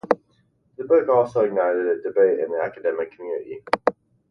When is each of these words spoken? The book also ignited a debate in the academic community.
The 0.77 0.83
book 0.83 1.07
also 1.09 1.41
ignited 1.41 1.85
a 1.85 2.01
debate 2.01 2.39
in 2.39 2.49
the 2.51 2.59
academic 2.59 3.11
community. 3.11 3.63